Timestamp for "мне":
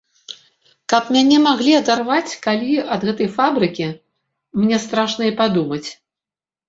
4.63-4.77